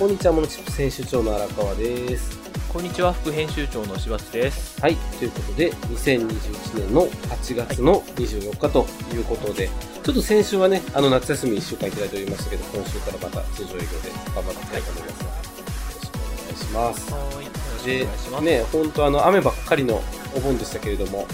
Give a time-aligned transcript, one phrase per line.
[0.00, 2.38] こんにちは、モノチップ編集長の荒川です。
[2.72, 4.80] こんにちは、副編集長の柴津です。
[4.80, 9.68] はい、ということで、2021年の8月の24日ということで、
[10.02, 13.88] ちょっと先週はね、あの夏休み1週間いただいておりましたけど、今週からまた通常営業で
[14.34, 15.68] 頑張っていきたいと思いますので、よ
[16.00, 17.12] ろしくお願いします。
[17.12, 18.44] はい、よろしくおで願いします。
[18.44, 20.02] ね、本当あの、雨ばっかりの
[20.34, 21.26] お盆でしたけれども、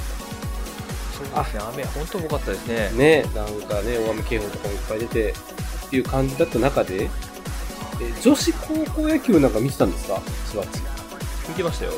[1.15, 2.91] そうですね、雨、本当多かったですね。
[3.23, 5.31] ね、なんかね、大雨警報とかもいっぱい出て
[5.87, 7.09] っていう感じだった中で、
[8.01, 10.21] え女子高校野球なんか見てたんですか？
[10.51, 10.81] しばっち。
[11.49, 11.93] 見てましたよ。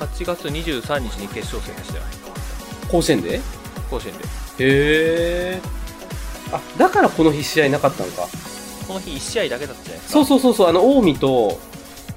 [0.00, 2.04] 8月23日に決勝戦でしたよ。
[2.90, 3.36] 甲子園で？
[3.36, 3.40] へ
[3.90, 4.24] 甲子園で。
[4.58, 5.60] え。
[6.52, 8.28] あ、だからこの日試合なかったのか。
[8.86, 10.12] この日1試合だけだったじゃないですか。
[10.12, 11.58] そうそうそうそう、あの、近江と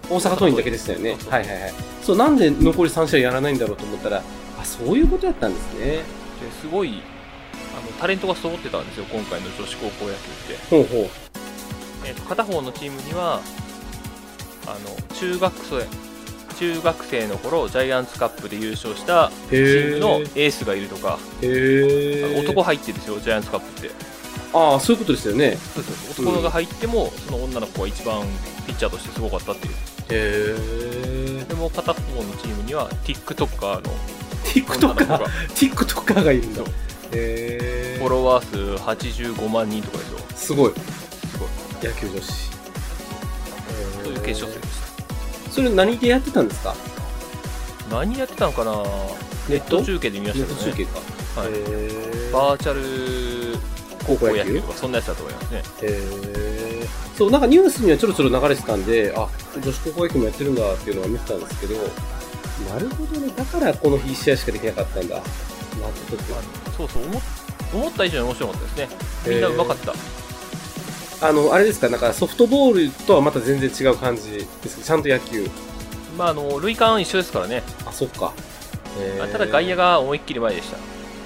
[0.09, 1.73] 大阪桐蔭だけでしたよねはいはいはい。
[2.03, 4.21] そう、なんで残り3試合やらないんだろうと思ったら、
[4.59, 5.85] あ、そういうことやったんですね。
[5.85, 6.03] で
[6.61, 7.01] すごい
[7.75, 10.57] あのタレントが揃ってたんですよ、今回の女子高校野球って。
[10.69, 11.09] ほうほう。
[12.05, 13.41] えーと片方のチームには
[14.65, 16.09] あの中学生
[16.59, 23.91] 中学生の頃ジャイアンツカップで優勝したチームのエースがいるとか、男入ってるんですよ、ジャイアンツカップって。
[24.53, 25.57] ああ、そういうことですよね。
[25.73, 28.23] そうそう男のが入っても、その女の子が一番
[28.67, 29.73] ピッチャーとしてすごかったっていう。
[29.73, 31.45] へえ。
[31.47, 33.93] でも片方のチームには TikToker の
[34.43, 35.21] TikToker が
[35.55, 40.19] TikToker がいるんだフォロワー数85万人とかですよ。
[40.35, 40.73] すごい。
[41.87, 42.49] 野球女子。
[44.03, 44.71] そういう決勝戦でし
[45.51, 46.75] それ何でやってたんですか？
[47.89, 47.95] た。
[47.95, 48.71] 何やってたのかな？
[49.49, 49.83] ネット？
[49.83, 50.95] 中継で見まネッしたけどね。
[50.99, 51.41] ト中継か。
[51.41, 53.57] はいへーバーチャル
[54.05, 54.61] 高校野球？
[54.61, 55.57] 高校野球とか、そんなやつだと思いますね。
[55.59, 55.63] へ
[56.83, 56.87] え。
[57.17, 61.75] そう、なんかニュースにはちょろちょろ流れてたんで、あ、女子高校野球もやってるんだっていうのは見てたんですけど、
[62.73, 63.33] なるほどね。
[63.35, 65.15] だからこの日1試合しかできなかったんだ。
[65.15, 65.23] なる
[65.75, 66.71] ほど。
[66.71, 67.21] そうそう、思っ
[67.73, 68.87] 思った以上に面白かったですね。
[69.27, 69.93] みんなうまかった。
[71.21, 75.47] あの、あれですか、なんかソフトボールとはまた全然違う感じですけど、ちゃんと野球。
[76.17, 77.63] まあ、あの、塁間一緒ですからね。
[77.85, 78.33] あ、そっか。
[78.99, 80.77] へーただ外野が思いっきり前でした。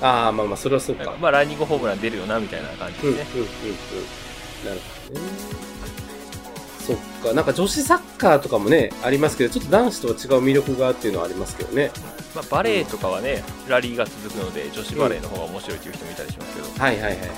[0.08, 1.14] ああ、まあまあ、それはそうか。
[1.20, 3.48] まあ、ランニングホームラン出るよな、みたいな感じうん、うん、うん、ですね。
[4.64, 4.70] うん。
[4.70, 5.64] なるほどね。
[6.86, 7.34] そっか。
[7.34, 11.92] なんか女子サッカーとかもね、ありますけど、ちょっと男子とは違う魅力がっていうのはありますけどね。
[12.36, 16.84] まあ、バレーとかはね、ラリーが続くので、女子バレーの方が面白いという人もいたりしますけど。
[16.84, 17.30] はいはいはいはい。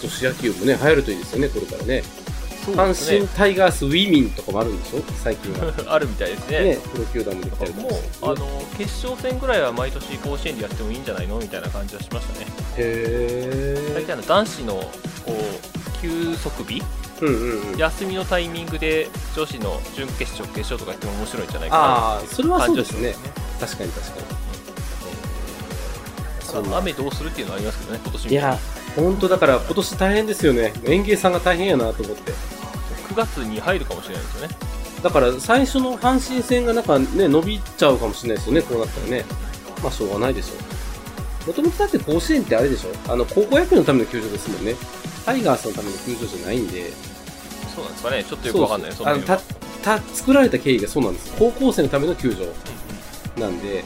[0.00, 2.02] ー女子野球もね、流行るといいですよね、これからね。
[2.66, 5.02] 阪神タイガースウィミンとかもあるんでしょ？
[5.22, 5.70] 最近は。
[5.92, 6.60] あるみたいですね。
[6.64, 12.46] ね、プロ球団もできたりともうあの決勝戦ぐらいは毎年甲子園でやってもいいんじゃないのみたいな感じはしましたね。
[12.78, 13.94] へー。
[13.94, 14.74] 大体あの男子の
[15.26, 16.82] こう休息日、
[17.20, 17.78] うんうんうん。
[17.78, 23.14] 休みのタイミングで女子の準決勝、決勝とかやっても面白いんじゃないかなそれはそうですね
[23.60, 24.24] 確かに確かに。
[26.64, 28.58] ただ雨どうするっていうのはありますけどね、今年いや、
[28.96, 30.72] 本当だから今年大変ですよね。
[30.84, 32.32] 園芸さんが大変やなと思って。
[33.08, 34.54] 9月に入るかもしれないですよね。
[35.02, 39.24] だから最初の阪神戦がなんかね、伸びちゃうかもしれないですよね、こうなったらね。
[39.82, 40.54] まあしょうがないでしょ
[41.44, 41.48] う。
[41.48, 44.74] もともとだって甲子園ってあれでしょあの、高校野球のための球場ですもんね。
[45.26, 46.90] タイガースのための球場じゃないんで。
[47.74, 49.38] そうなんですかね、ちょっとよくわかんないそそうそうあの、た、
[49.82, 51.34] た、作られた経緯がそうなんです。
[51.38, 53.84] 高校生のための球場うんなんで、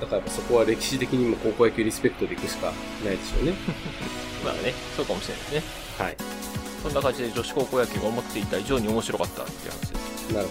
[0.00, 2.72] だからそこは歴史的にも高校野球リスペクトでいくしか
[3.04, 3.50] ないでしょうね。
[3.50, 3.54] う
[4.42, 5.62] んまあね、そうかもしれないですね。
[5.98, 6.16] はい。
[6.82, 10.34] そんな感じで女子高校野球が思っていた以上に面白かったっていう話です。
[10.34, 10.46] なる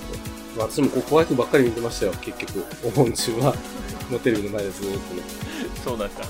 [0.55, 0.67] ほど。
[0.69, 2.65] 私も高校野球ばっかり見てましたよ、結局。
[2.83, 3.55] お盆中は。
[4.09, 5.21] もうテレビの前でずーっとね。
[5.83, 6.21] そうなんだ。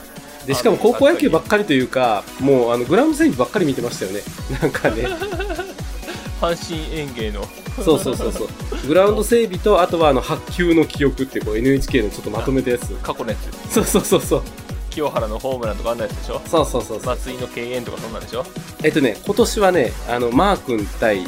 [0.46, 4.22] で、しかも高校野球ばっかりというか、もうあのグラウンド整備ばっかり見てましたよね。
[4.62, 5.08] なんかね。
[6.42, 7.46] 阪神園芸の
[7.84, 8.50] そうそうそうそう。
[8.88, 12.94] グラウンド整備と、あとはあの発球の記憶っていうこう NHK のちょっとまとめたやつ。
[12.96, 14.44] 過去のやつ、そうそうそうそう。
[14.90, 16.42] 清原のホームランとかあんなやつでしょ？
[16.48, 17.06] そうそうそうそう。
[17.06, 18.46] 松井の敬遠とかそんなんでしょ？
[18.84, 21.24] えっとね、今年はね、あの、マー君対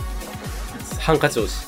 [1.00, 1.68] ハンカチ王子。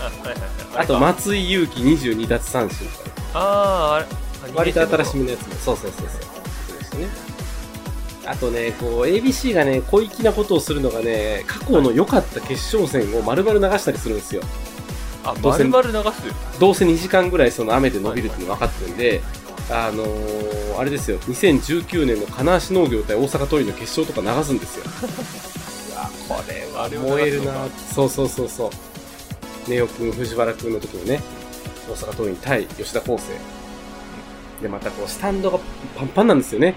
[0.00, 0.46] あ、はいはいは
[0.80, 0.84] い。
[0.84, 3.10] あと、ま、松井裕樹22奪三振とか。
[3.34, 5.24] あーあれ、割と新しめ。
[5.24, 5.54] めのやつも。
[5.56, 6.20] そうそうそうそう。
[6.92, 7.08] そうね。
[8.26, 14.42] あとね、こう、ABC がね、小粋なことをするのがね、過去の良かった決勝戦を丸々流したりするんですよ。
[15.24, 16.58] あ、どうせ丸々流す。
[16.60, 19.20] どうせ2時間ぐらいその雨で伸びるっていうの分かってるんで、
[19.70, 24.84] あのー、あれですよ、2019年の金足農業対大阪桐蔭の決勝とか流すんですよ。
[26.28, 29.70] うわ、これは燃えるなそうそうそうそう。
[29.70, 31.20] ネオ君、藤原君の時のね、
[31.88, 33.58] 大阪桐蔭対吉田康生。
[34.62, 35.58] で、またこう、スタンドが
[35.96, 36.74] パンパンなんですよね。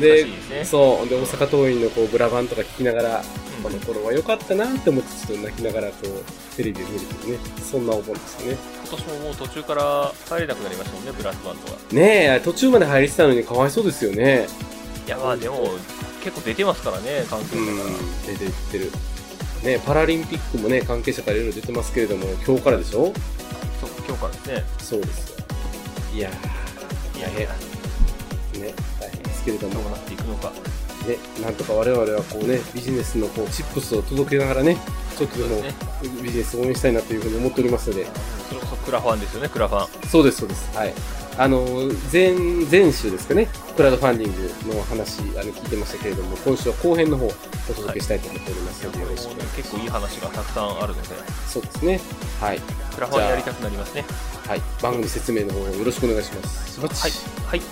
[0.00, 0.64] でね。
[0.64, 1.08] そう。
[1.08, 8.58] で、大阪桐蔭のこう、ブラバンとか聞きながら、うんこの頃は良かったなって思って、ちょっと泣きながらこう、テレビを見るというね、そんなお盆ですよね。
[8.86, 11.78] 今年ももう途中から帰れなくなりましたもんね、ブラスバンドが。
[11.92, 14.46] ねえ、途中まで入りてたのにかわいそうですよね。
[15.06, 15.70] いや、まあでも、
[16.22, 18.92] 結構出てますからね、関係うん者から。、出てってる。
[19.62, 23.14] ね、パラリンピックもね、関係者からいろいろ出てますけれども、今日からでしょ？
[23.80, 25.36] そう今日からですねそうですよ。
[26.14, 27.48] いやいやいや
[28.60, 30.52] ね、大変ですけれどもどう、なっていくのか
[31.06, 34.76] ね、なんとか我々はこうね、ビジネスのこうチップスを届けながらね、
[35.16, 35.62] ちょっとでも
[36.22, 38.06] ビジネスを応援したいなというふうに思っておりますので、
[38.48, 40.76] それこそクラファンですよねクラファンそうです、そうです。
[40.76, 40.94] はい。
[41.36, 41.66] あの、
[42.12, 42.32] 前、
[42.70, 49.56] 前週ですかね、クラウドファンディングの話、あの、聞いてましたけれども、今週は後編の方、お届けしたいと思っておりますので、よろしくお願いします。
[49.56, 51.08] 結構いい話がたくさんあるので
[51.48, 52.00] そうですね。
[52.40, 52.60] はい。
[52.94, 54.04] クラファンやりたくなりますね
[54.46, 54.62] はい。
[54.80, 56.80] 番組説明の方よろしくお願いします。
[56.80, 57.10] はい、
[57.48, 57.62] はい、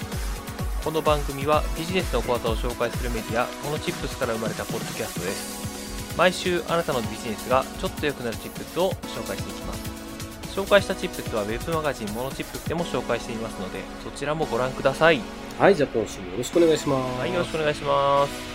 [0.84, 6.17] この番組はビジネスの小技を紹介するメディアモノチップスから生まれたポッドキャストです。
[6.19, 10.50] 毎週あなたのビジネスがちょっと良くなるチップスを紹介していきます。
[10.50, 15.20] 紹介したチップスはウェブマガジンモノチップスでも紹介していますのでそちらもご覧ください。
[15.56, 17.20] はい、じゃあ今週もよろしくお願いします。
[17.20, 18.51] はいよろしくお願いします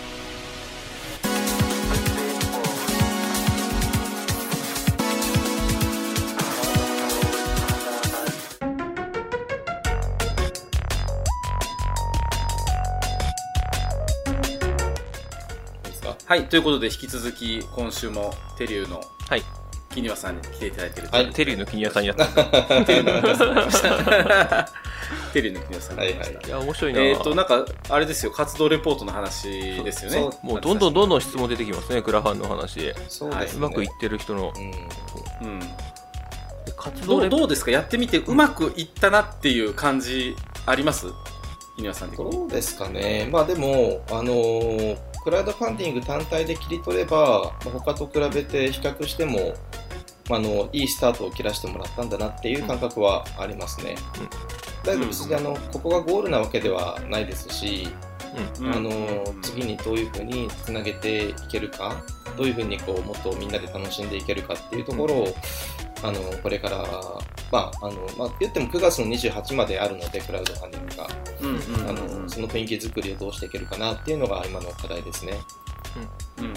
[16.28, 19.42] はい、ということで引き続き今週もテリューのはい
[19.94, 22.26] 木庭さんに来ていただいていると、はいテリーの金屋さんやった
[22.84, 24.68] テリューの木庭 さんに来ました。
[25.32, 26.46] テリューの木庭さんに来ました。
[26.46, 29.48] いや面白いな、えっ、と、なんか、あれですよ、活動レポートの話
[29.82, 30.18] ですよね。
[30.18, 33.58] そうもうどんどんどんどん質問出てきますねクラファンの話そうですね。
[33.60, 35.48] うまくいってる人のうん。
[35.48, 35.60] うん。
[36.76, 37.70] 活動レどうどうですか？
[37.70, 40.36] やってみてうまくいったなっていう感じ
[40.66, 41.06] あります？
[41.76, 42.30] 木庭さん的に。
[42.30, 43.30] どうですかね。
[43.32, 49.54] まあでも、あのークラウドファンディング単体で切り取れば、まあ他と比べて比較しても、
[50.28, 53.96] まあ、あのいいスタートを切らしてもらったんだなっていう感覚はありますね。
[54.84, 57.88] だけど別にあのここがゴールなわけではないですし、
[58.60, 58.72] うん。
[58.72, 58.90] あの
[59.42, 62.02] 次にどういうふうにつなげていけるか
[62.36, 65.34] どういうふうにこうもっとみんなで楽しんでいけるかっていうところを、
[66.02, 66.84] あのこれから、
[67.50, 71.08] まああのまあ、言っても9月の28まであるのでクラウドファンディングが、
[71.40, 71.98] うんうんあうん。
[71.98, 75.32] うんのその雰囲気作りをどうしていけるかなっていうのが今の課題ですね。
[76.38, 76.54] うん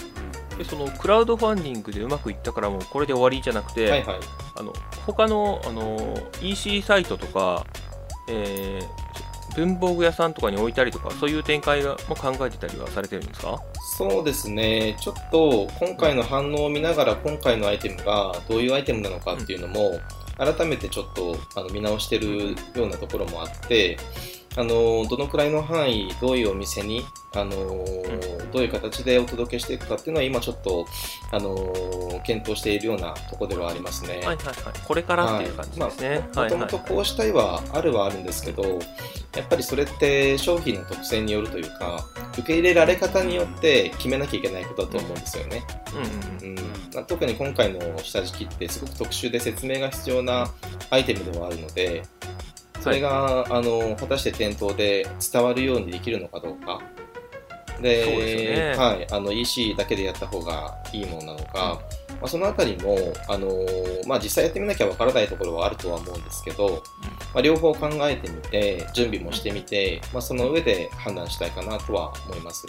[0.57, 4.19] でそのクラウドファンディングでうまくいったからもうこれで終わりじゃなくて、はいはい。
[4.59, 4.73] あの
[5.05, 7.65] 他のあの EC サイトとか、
[8.29, 9.11] えー
[9.53, 13.59] 文房具屋さんとかに置いたりとかそういう展開がも考えてたりはされてるんですか？
[13.97, 19.99] そうですね、ちょっと今回の反応を見ながら、今回のアイテムがどういうアイテムなのかっていうのも、
[20.41, 23.99] 改めてちょっとあの見直してるようなところもあって、
[24.57, 27.51] あのどのくらいの範囲、どういうお店に、あの
[28.51, 30.86] どういう形でお届けしていくかっていうのは、今ちょっと、
[31.31, 34.15] あの検討しているようなところではありますね。
[34.15, 34.45] はいはいはい。
[34.86, 38.63] これからっていう感じですね、もともとこうしたいはあるはあるんですけど、
[39.36, 45.63] やっぱりそれって商品の特性によるというか、受け入れられ方によって決めなきゃいけないことだと思うんですよね。
[46.42, 46.59] うんうんうん。
[46.59, 46.65] うん。
[46.94, 50.51] まあ特に今回の下敷きってすごく特殊で説明が必要な
[50.89, 52.04] アイテムではあるので、
[52.81, 56.81] それが、あの果たして店頭で伝わるようにできるのかどうか。
[57.81, 58.75] でそうでね。
[58.75, 62.97] はい、あの EC だけでやった方がいいものなのか、まあ、そのあたりも、
[63.28, 63.50] あの
[64.07, 66.83] まあ、実際やってみなきゃわからないところはあるとは思うんですけど、
[67.33, 72.68] まあ、両方考えてみて準備もしてみて、まあ、その上で判断したいかなとは思います。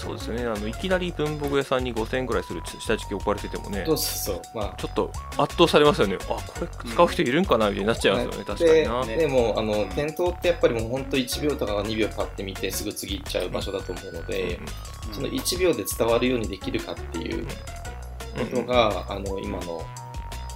[0.00, 0.44] そうですよね。
[0.46, 3.84] あのいきなり文房具屋さんに5000円ぐらいする下敷き置かれててもね。
[3.86, 4.74] そうそうそう、まあ。
[4.78, 6.16] ちょっと圧倒されますよね。
[6.22, 7.68] あこれ使う人いるんかな？
[7.68, 14.58] みたいになっちゃいますよね、確かにな、ででもあの店頭ってやっぱりもう本当1秒とか2秒パッて見てすぐ次行っちゃう場所だと思うので、
[15.12, 17.52] その1秒で伝わるようにできるかっていうこ
[18.56, 19.84] とが、あの今の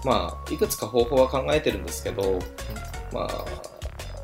[0.05, 2.39] まあいくつか方法は考えてるんですけど、
[3.13, 3.45] まあ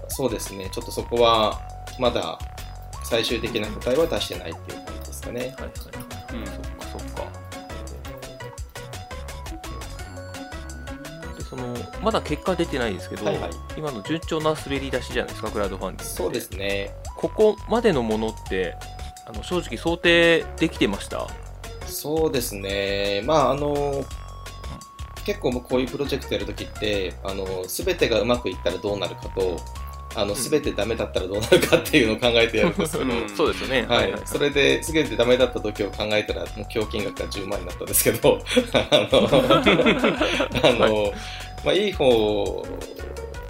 [0.09, 0.69] そうですね。
[0.73, 1.61] ちょっとそこは
[1.99, 2.39] まだ
[3.05, 5.41] 最終的な答えは出してないっていう感じですかね。
[5.41, 6.47] はいはいはい、うん。
[6.47, 7.31] そっかそっか。
[11.37, 13.51] でそのまだ結果出てないですけど、はいはい。
[13.77, 16.95] 今の順調な滑り出しじゃないですかクラウドファンディングそうですね。
[17.17, 18.75] ここまでのものって
[19.27, 21.27] あの正直想定できてました？
[21.87, 24.05] そうですね、まああの
[25.27, 29.61] 結構僕こういうプロジェクトやるときってあの全てがうまくいったらどうなるかと
[30.15, 34.13] あの全てダメだったらどうなるかっていうのを考えてやるんですけど、うんそうですよね、はい。
[34.25, 38.41] それで全てダメだった時を考えたら目標金額が10万になったんですけど。
[38.73, 39.29] あの
[40.63, 41.13] あの、
[41.65, 42.67] まあ、いい方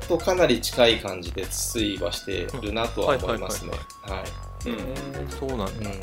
[0.09, 3.73] とかなり近い感じで推移はしてるなとは思いますね。
[4.02, 4.25] はい
[5.38, 6.00] そうなんだ、うん。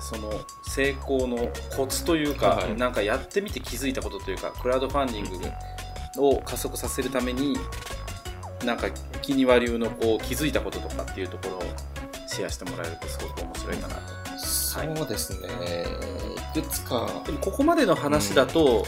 [0.00, 0.32] その
[0.66, 5.46] 成功のコツというか、はいなんかやってみて気づいたことというかクラウドファンディング
[6.16, 7.56] を加速させるために
[8.64, 8.88] なんか
[9.22, 11.62] 木庭流のこう気づいたこととかっていうところを
[12.26, 14.02] シェアしてもらえるとすごく面白いかなと。
[14.38, 15.48] そうですね、
[16.56, 17.22] いくつか。
[17.24, 18.84] でもここまでの話だと、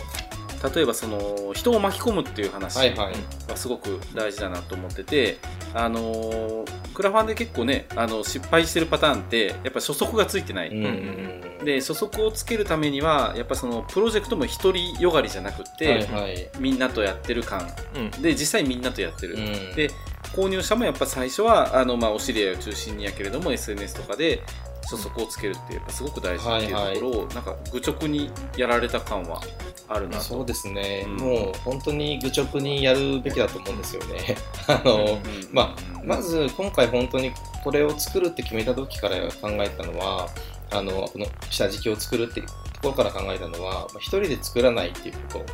[0.75, 3.13] 例えばその人を巻き込むっていう話は
[3.55, 5.39] すごく大事だなと思ってて、
[5.75, 16.49] あのークラファンで結構ねあの失敗してるパターンってやっぱ初速がついてない、うんうんで初速をつけるためにはやっぱそのプロジェクトも一人よがりじゃなくって、はいはい。
[16.61, 17.67] みんなとやってる感。
[17.95, 18.23] うん。
[18.23, 19.75] で実際みんなとやってる、うん。
[19.75, 19.91] で
[20.35, 24.43] 購入者もやっぱ最初はあの、まあ、お知り合いを中心にやけれども SNS とかで
[24.91, 29.41] 初速をつけるってやっぱすごく大事っていうところを、なんか愚直にやられた感は
[29.89, 30.25] あるなと。
[30.25, 31.17] そうですね、うん。
[31.17, 34.37] もう本当に愚直にやるべきだと思うんですよね。
[34.69, 35.21] あの、うん
[35.53, 35.75] ま
[36.05, 37.33] まず今回本当に
[37.65, 40.29] これを作るって決めた時から考えたのは、
[40.71, 42.49] あの、この下敷きを作るってと
[42.83, 45.45] ころから考えたのは、まあ一人で作らないっていうこと。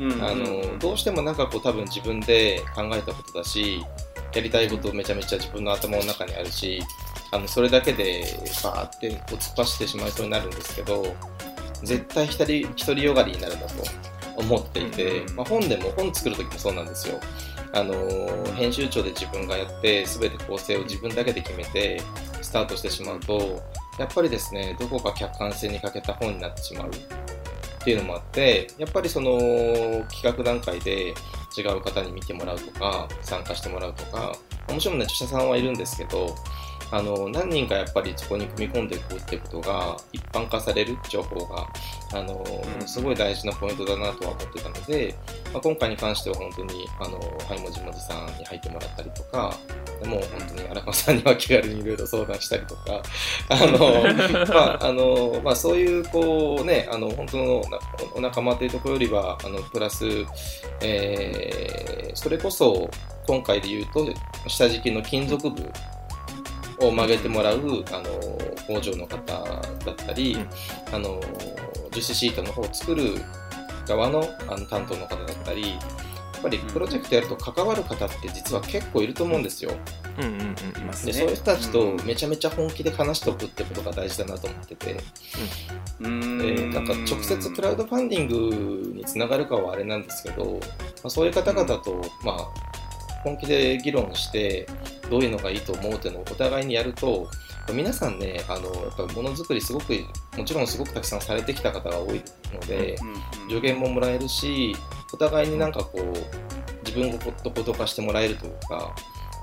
[0.00, 0.24] うんうん。
[0.24, 3.84] あのどうしてもなんかこう多分自分で考えたことだし
[4.34, 6.82] やりたいことめちゃめちゃ自分の頭の中にあるし
[7.32, 8.24] あのそれだけで
[8.62, 11.14] バーってこう突っ走ってしまいそうになるんですけど
[11.82, 13.84] 絶対一人一人よがりになるんだと
[14.36, 17.20] 思っていて、うんまあ、本でも本作る時もそうなんですよ。
[17.72, 17.94] あの
[18.54, 22.02] 編集長で自分がやって全て構成を自分だけで決めて
[22.42, 23.62] スタートしてしまうと
[23.96, 26.92] やっぱりですねどこか客観性に欠けた本になってしまうっ
[27.84, 29.38] ていうのもあってやっぱりその
[30.08, 31.14] 企画段階で
[31.56, 34.32] 違う方に見てもらうとか参加してもらうとか
[34.68, 36.34] もちろんね著者さんはいるんですけど
[36.90, 41.66] あの何人かやっぱりそこに組み込んでいくっていうことが一般化される情報が
[42.12, 42.44] あの、
[42.80, 42.86] うん。
[42.86, 45.14] すごい大事なポイントだなとは思ってたので、
[45.52, 49.54] まあ、今回に関しては本当にあのはいもじもじさんに入ってもらったりとか
[50.02, 53.02] でもう本当に荒川さんには気軽にいろいろ相談したりとか
[53.48, 57.78] あの、 まああのまあ、そういうこうねあの本当のな
[58.14, 60.06] お仲間というところよりはあのプラス、
[60.80, 62.90] えーそれこそ
[63.26, 64.06] 今回で言うと
[64.48, 65.70] 下敷きの金属部
[66.80, 68.04] を曲げてもらうあの
[68.66, 70.38] 工場の方だったり、
[70.92, 71.20] あの
[71.90, 73.14] 樹脂シートの方を作る
[73.86, 75.76] 側のあの担当の方だったりや
[76.38, 79.72] っぱりプロジェクトやると関わる方って実は結構いると思うんですよ。
[80.18, 80.24] うん。
[80.24, 80.32] うん。
[80.32, 80.82] うん。
[80.82, 81.12] いますね。
[81.12, 82.06] でそういう人たちとうん。
[82.06, 84.96] めちゃめちゃ本気で話しておくってことが大事だなと思ってて、
[86.00, 86.38] うん。
[86.38, 90.58] でなんか直接クラウドファンディングにつながるかはあれなんですけど、ま
[91.04, 92.79] あ、そういう方々と、まあ、
[93.22, 94.66] 本気で議論して
[95.10, 97.28] どういうのがいいと思うっていうのをお互いにやると
[97.72, 99.92] 皆さんねあのやっぱものづくりすごく
[100.36, 102.22] もちろんすごくたくさんされてきた方が多い
[102.52, 102.96] ので、
[103.48, 104.74] 助言ももらえるし
[105.12, 108.94] お互いになんかこう自分をほっとことかしてもらえるというか,、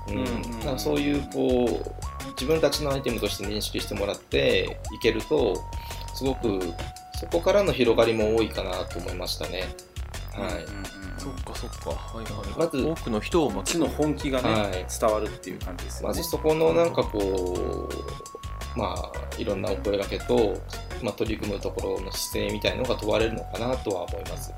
[0.08, 0.24] うん。
[0.64, 1.82] なんかそういうこ
[2.24, 5.56] う自分たちのアイテムとして認識してもらっていけると
[6.14, 6.60] すごく
[7.18, 9.64] そこからの広がりも多いかなと思いましたね。
[10.32, 10.64] はい、
[11.18, 12.58] そっかそっかはいはい。
[12.58, 14.86] まず多くの人を巻きちの本気がね、はい。
[15.00, 16.08] 伝わるっていう感じですよね。
[16.08, 17.88] まずそこのなんかこ
[18.76, 20.60] うまあいろんなお声掛けと、
[21.02, 24.52] まあ、取り組むところの姿勢みたいなのが問われるのかなとは思います。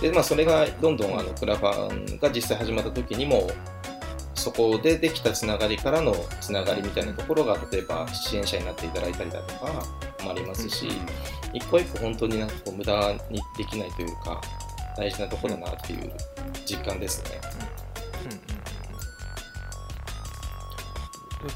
[0.00, 3.48] でまあそれがどんどんあのクラファンが実際始まった時にも
[4.34, 9.72] そこでできたつながりからのつながりみたいなところが例えば支援者になっていただいたりだとか
[10.24, 10.88] もありますし、
[11.52, 14.40] 一個一個本当になんかこう無駄にできないというか
[14.96, 16.12] 大事なところだなっていう
[16.66, 17.40] 実感ですね。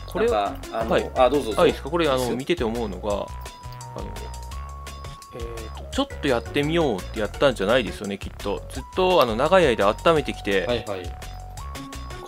[0.07, 1.11] これはあの、はい。
[1.15, 1.63] あどうぞどうぞ。
[1.63, 3.27] あいいですかこれあの見てて思うのがあの、
[5.35, 8.63] えーとちょっとやってみようってやったんじゃないですよねきっと。
[8.71, 11.17] ずっとあの長い間温めてきて、はいはい。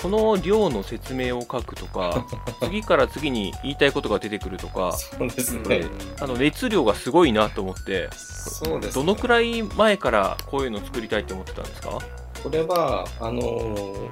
[0.01, 2.25] この量の説明を書くとか
[2.63, 5.83] 次から次に言いたいことが出てくるとかそうですうんね。
[6.21, 9.05] あの熱量がすごいなと思ってそうですね。
[9.05, 11.99] どのくらい前からこういうの作りたいって思ってたんですか？
[12.43, 14.09] これはあのー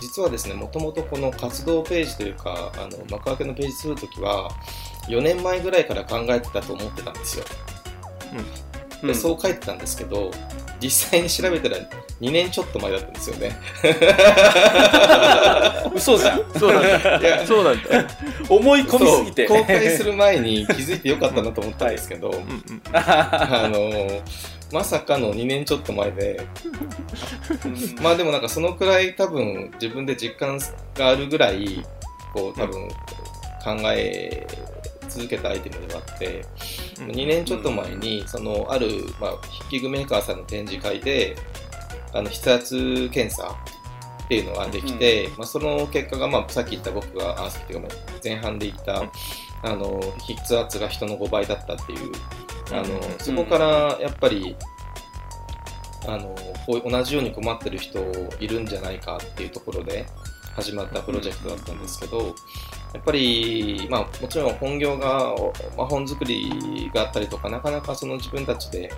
[0.00, 4.50] 実はですねもともとこの活動ページというかあの幕開けのページするときは
[5.08, 7.44] 4年前ぐらいから考えてたと思ってたんですよ、
[8.34, 8.44] うん
[9.06, 10.30] でそう書いてたんですけど
[10.80, 11.76] 実際に調べたら
[12.20, 13.56] 2年ちょっと前だったんですよね。
[15.94, 16.44] 嘘じゃん。
[16.58, 17.20] そうなんだ。
[17.20, 18.06] いやそうなんだ。
[18.48, 19.46] 思い込みすぎて。
[19.46, 22.36] 公開する前に気づいてよかったなと思ったんですけど、うん。
[22.36, 24.20] うんあのー
[24.72, 26.44] まさかの2年ちょっと前で。
[28.02, 30.58] まあでもなんかそのくらい多分自分で実感
[30.96, 31.84] があるぐらい
[32.32, 32.88] こう多分
[33.62, 34.44] 考え
[35.14, 36.44] 続けたアイテムではあって
[37.00, 37.06] うん。
[37.08, 38.88] 2年ちょっと前にそのある、
[39.20, 41.36] まあ、筆記具メーカーさんの展示会で
[42.12, 43.56] あの筆圧検査
[44.24, 49.10] っていうのができて、まあ、その結果が、まあ、さっき言った僕があさっきというか前半で言った、うん。
[49.62, 52.12] あの筆圧が人の5倍だったっていう
[52.70, 54.56] あの、うんそこからやっぱり
[56.06, 56.34] あの
[56.66, 58.00] こう同じように困ってる人
[58.38, 60.06] いるんじゃないかっていうところで
[60.54, 62.34] 始まったプロジェクトだったんですけど、
[62.94, 65.34] やっぱり、まあ、もちろん本業が、
[65.76, 68.90] まあ、本作りがあったりとか、なかなかその自分たちで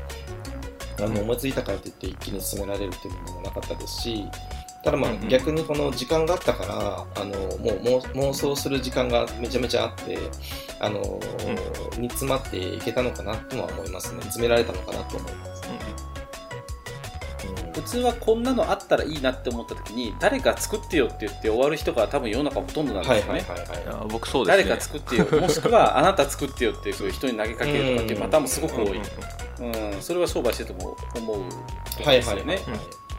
[1.00, 4.24] あの思いついたからといって一気に進められるっていうのもなかったですし、
[4.84, 10.18] ただまあ逆にこの時間があったから、あのもう妄妄想する時間がめちゃめちゃあって、
[10.78, 11.18] あの
[11.98, 14.20] 煮詰まっていけたのかなとは思いますね。
[14.22, 15.62] 詰められたのかなと思います。
[15.62, 16.15] 普
[17.86, 23.46] 通はこんなのあったらいいなって思った時に誰か作ってよって言って終わる人が多分世の中ほとんどなんですよね、
[24.08, 24.64] 僕そうですね。
[24.64, 32.58] 誰か作ってよ もしくはあなた作ってよっていう人に投げかけるとかっていうパターンもすごく多い、うんそれは商売してても思うところはいですよね。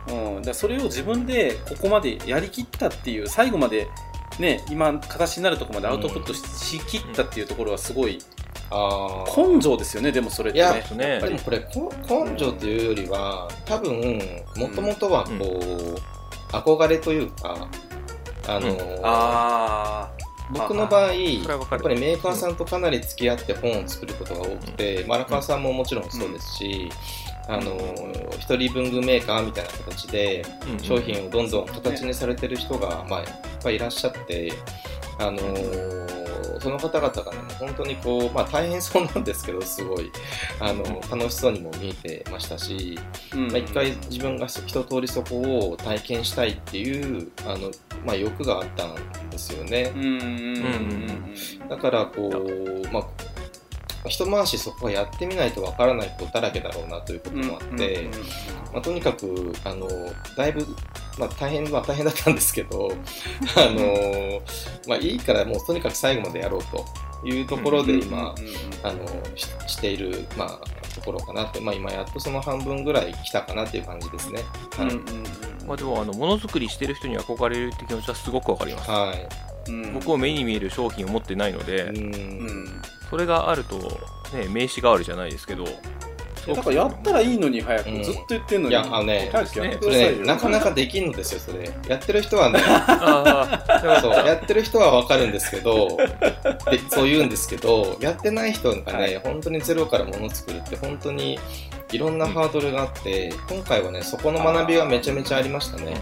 [0.10, 3.90] うん、だそれを自分でここまでやりきったっていう最後まで
[4.40, 8.20] ね今形になるところまでアウトプットし,、きったっていうところはすごい。
[8.70, 11.20] 根性ですよねでもそれっていやねですね。
[11.22, 14.20] でもこれこ根性というよりは多分
[14.58, 17.68] もともとはこう、憧れというか
[18.48, 20.10] あの、
[20.52, 21.42] 僕の場合や
[21.78, 26.90] っぱりメーカーさんとかなり付き合って本を作ることが多くて、まあ荒川さんももちろんそうですし、
[27.50, 27.78] あの
[28.38, 30.84] 一人文具メーカーみたいな形でうん。
[30.84, 33.28] 商品をどんどん形にされてる人が、まあ、いっ
[33.64, 34.52] ぱいいらっしゃって、
[35.20, 35.40] あの
[36.60, 40.12] その方々がね、本当にこう、まあ大変そうなんですけど、すごい、
[40.60, 47.72] あの楽しそうにも見えてましたし、ー、うんまあ、一回自分が一通りそこを体験したいっていう、あの、
[48.06, 49.94] まあ欲があったんですよね。
[49.96, 50.00] う。
[50.00, 50.22] んうんうん
[51.62, 51.70] うん。
[51.70, 53.08] だから、こう、まあ、
[54.08, 58.12] 一回しそこはやってみないとわからないことだらけだろうなということうんもあって、うんうん
[58.74, 59.88] まあ、とにかくあの
[60.36, 60.66] だいぶ、
[61.18, 62.90] まあ、大変は大変だったんですけど
[63.56, 64.42] あの、
[64.88, 66.86] まあ、いいからもうとにかく最後までやろうと
[67.28, 70.60] いうところで今、うんうんうんあのししている、まあ、
[70.96, 74.44] ところかなって、まあ、今やっとその半分ぐらい来たかなっていう感じですね。
[74.78, 74.88] はい。
[74.90, 75.04] うんうん
[75.68, 79.22] まあ、でもあのものづくりしてる人に憧れるって気持ちはすごくわかります、はい。
[79.22, 79.47] うん
[79.94, 81.92] 僕も目に見える商品を持ってないので、
[83.10, 83.78] それがあると、
[84.34, 85.66] ね、名刺代わりじゃないですけど
[86.48, 88.04] だからやったらいいのに早く、うん。
[88.04, 88.72] ずっと言ってんのに。
[88.72, 91.70] いやあのねそれねなかなかできんのですよそれ。
[91.90, 92.60] やってる人はね。
[94.02, 95.98] そうやってる人はわかるんですけど
[96.72, 99.18] でそう言うんですけどやってない人がね、はい。
[99.20, 101.38] 本当にゼロからものを作るって本当に
[101.92, 105.96] いろんなハードルがあって、今回はねそこの学びがめちゃめちゃありましたね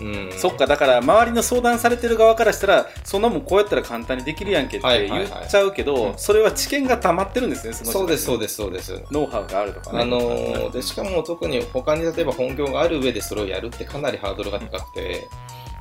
[0.00, 0.32] うん。
[0.36, 9.12] そっかだから周りの相談されてる側からしたらそんなもんこうやったら簡単にできるやんけって言っちゃうけど、それは知見が溜まってるんですねその人そうですそうでですそうです。
[9.12, 10.02] ノウハウがあるとかね。
[10.02, 15.28] あのーでしかも特に他に例えば本業がある上でそれをやるってかなりハードルが高くて、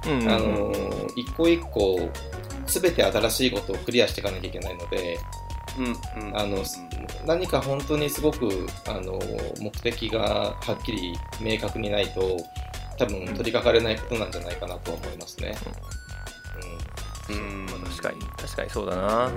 [0.07, 2.09] うんうんあのー一個一個
[2.65, 5.19] 全て新しいことをクリアしていかなきゃいけないので、
[5.77, 5.85] うん
[6.27, 6.63] うんあの
[7.25, 9.19] 何か本当にすごくあの
[9.59, 12.37] 目的がはっきり明確にないと
[12.97, 15.55] 多分取り掛かれないことなんじゃないかなと思いますね。
[17.29, 17.35] うん。
[17.35, 17.67] うん。
[17.83, 18.19] 確かに。
[18.37, 19.35] 確かにそうだな、うん、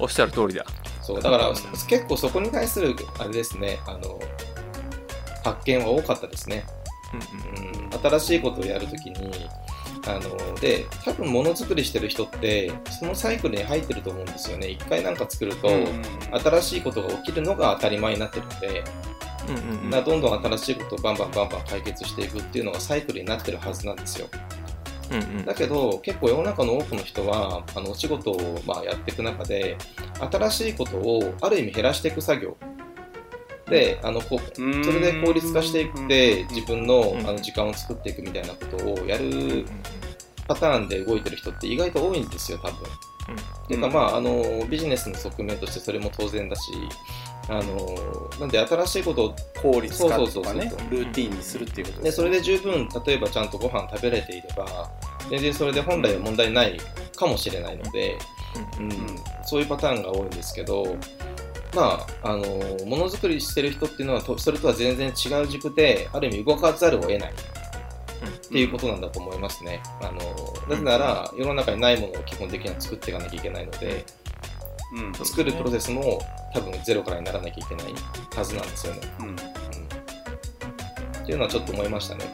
[0.00, 0.64] おっしゃる通りだ。
[1.02, 1.22] そう。
[1.22, 1.50] だから
[1.88, 3.78] 結構そこに対するあれですね。
[3.86, 4.20] あの
[5.44, 6.64] 発見は多かったですね。
[7.14, 7.84] うんうん。
[7.84, 9.48] うん、新しいことをやるときに
[10.06, 14.68] あので多分ものづくりしてる人ってそのサイクルに入ってると思うんですよね。
[14.68, 15.68] 一回なんか作ると、
[16.38, 18.84] 新しいことが起きるのが当たり前になってるので、
[19.48, 24.28] うんうんどんどん新しいことをバンバンバンバン解決していくっていうのがサイクルになってるはずなんですよ。
[25.10, 25.44] うんうん。
[25.44, 29.76] だけど結構世の中の多くの人はあのお仕事をまあやっていく中で
[30.30, 32.56] 新しいことをある意味減らしていく作業
[33.68, 39.66] であのこそれで効率化していって自分のうんあの時間を作っていくみたいなことをやる
[40.46, 42.88] パターンで動いてる人って意外と多いんですよ多分。
[43.68, 46.72] ていうかうんまああのビジネスの側面としてそれも当然だし
[47.48, 54.90] あのなんで新しいことを効率化とかねルーティンにするっていうことでそれで十分例えばちゃんとご飯食べれていれば
[55.30, 56.78] 全然それで本来は問題ない
[57.16, 58.18] かもしれないので、
[58.78, 58.90] うん。
[59.44, 60.96] そういうパターンが多いんですけど
[61.74, 62.44] まああの
[62.86, 67.32] ものづくりしてる人っていうのはとそれとは全然違う軸である意味動かざるを得ない。
[68.48, 69.82] っていうことなんだと思いますね。
[70.00, 70.20] あの
[70.68, 74.06] なぜなら世の中にないものを基本的には作っていかなきゃいけないので
[75.22, 76.20] 作るプロセスも
[76.54, 77.94] 多分ゼロからにならなきゃいけない
[78.34, 79.00] はずなんですよね。
[79.20, 79.28] うん。
[79.28, 79.38] うん、っ
[81.26, 82.24] ていうのはちょっと思いましたね。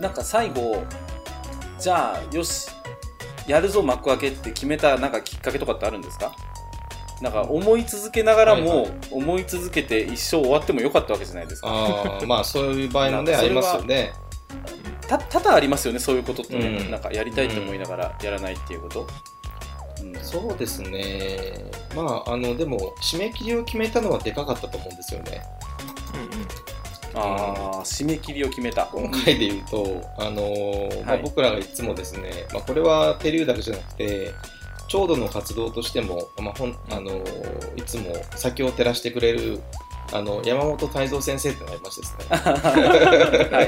[0.00, 0.82] なんか最後
[1.78, 2.70] じゃあよし
[3.46, 6.34] やるぞ幕開けって決めたなんかきっかけとかってあるんですか？
[7.20, 11.68] なんか思い続けながらも、思い続けて一生終わってもよかったわけじゃないですか。
[11.68, 14.12] ああまあそういう場合もねありますよね。
[15.10, 16.90] た多々ありますよねそういうことってね、うん。
[16.90, 19.06] なんかやりたいと思いながらやらないっていうこと、
[20.02, 20.16] うん。
[20.22, 21.70] そうですね。
[21.96, 25.42] まああのでも締め切りを決めたのはでかかったと思うんですよね。
[27.12, 28.86] あああ、締め切りを決めた。
[28.86, 34.32] 今回で言うと、あのーまあ、僕らがいつもですね、まあ、これはペリューだけじゃなくて、
[34.86, 39.60] 調度の活動としても、まあほんあのーいつも先を照らしてくれる
[40.12, 42.24] あの山本泰造先生ってのがいましてですね、
[43.50, 43.62] は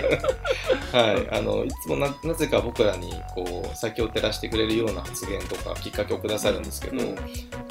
[0.92, 1.14] い。
[1.14, 7.16] はい、あのいつもななぜか僕らにこう先を照らしてくれるような発言とかきっかけをくださるんですけど、うん。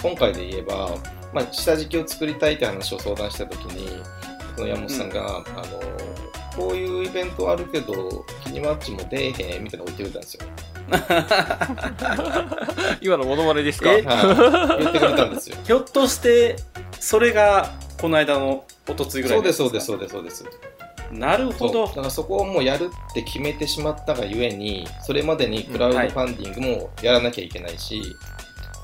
[0.01, 0.89] 今回で言えば、
[1.33, 4.01] まあ、下敷きを作りたいって話を相談した時に
[4.55, 5.81] その山本さんが、あの
[6.55, 10.45] こういうイベントあるけどキニマッチも出えへんみたいなのを言ってくれたんですよ。
[13.01, 13.91] 今のモノマネですか？
[13.91, 14.01] え？
[14.01, 15.57] はい、言ってくれたんですよ。
[15.63, 16.55] ひょっとして、
[16.99, 20.45] それが、この間のおとついぐらいそうですそうですそうですそうです。
[21.11, 21.93] なるほどだ。
[21.93, 28.01] からそこをもうやるって決めてしまったがゆえにそれまでにクラウドファンディングもやらなきゃいけないし、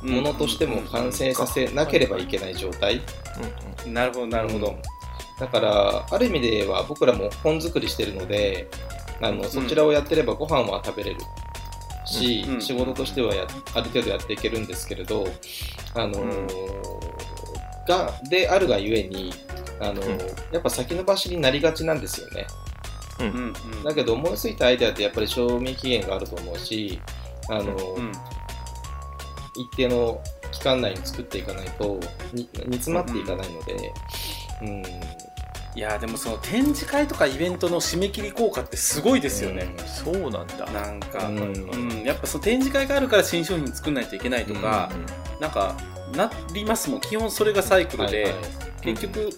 [0.02, 3.02] ものとしても完成させなければいけない状態、
[3.86, 4.76] うんなるほど、なるほど。
[5.40, 8.68] だからある意味では僕らも本作りしてるので
[9.22, 11.20] あのそちらをやってればご飯は食べれる。
[12.08, 12.62] し、うん。
[12.62, 15.28] 仕事としてはやある程度やっていけるんですけれど、
[15.94, 16.88] あのー
[17.88, 19.34] がであるがゆえに
[19.80, 20.54] あのーうん。
[20.54, 22.48] やっぱ先延ばしになりがちなんですよね。
[23.20, 23.28] うん。
[23.28, 23.84] うん。
[23.84, 27.00] だけど思いついたアイデアってやっぱり賞味期限があると思うし、
[27.50, 28.12] あのうん。
[29.56, 30.22] 一定の
[30.52, 32.00] 期間内に作っていかないと
[32.34, 33.94] に煮詰まっていかないので、
[34.62, 34.84] うん
[35.78, 40.66] いやでもその展示会とかイベントの締め切り効果ってすごいですよね、そうなんだ。
[40.72, 41.90] なんか、ううん。
[41.90, 44.90] んやっぱその展示会があるから新商品作んないといけないとか、
[45.40, 45.78] なんか
[46.16, 47.02] なりますもん。
[47.02, 48.44] 基本それがサイクルで、はいはい。
[48.82, 49.30] 結局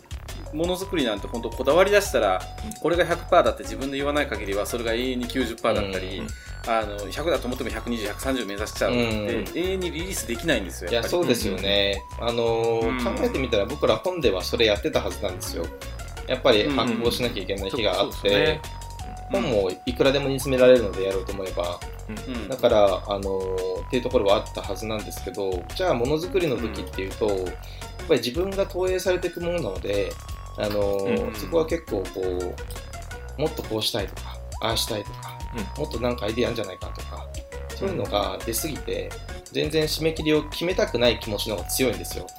[0.53, 2.41] ものづくりなんて本当こだわり出したら、
[2.81, 6.27] これが100%だって自分で言わない限りはそれが永遠に90%だったり、うん。
[6.71, 9.57] あの100だと思っても120、130目指しちゃうので、うん。
[9.57, 13.03] 永遠にリリースできないんですよいやそうですよね、あのーうん。
[13.03, 15.65] 考えてみたら僕ら本ではそれやってたはずなんですよ
[16.29, 18.61] やっぱり発行しなきゃいけない日があって、
[19.31, 21.79] 本もいくらでも煮詰められるのでやろうと思えば。
[22.27, 22.47] うん。
[22.47, 27.37] だから、あのーっていうところはあったはずなんですけどじゃあものづくりの時っていうと、やっ
[28.07, 30.11] ぱり自分が投影されていくものなので、
[30.57, 32.21] あのーうんそこは結構こ
[33.37, 35.39] うもっとこうしたいとかああしたいとか、
[35.77, 37.27] もっとなんかアイディアあるんじゃないかとか
[37.75, 39.09] そういうのが出すぎて
[39.51, 42.25] 全然締め切りを決めたくない気持ちの方が強いんですよ。
[42.25, 42.38] うん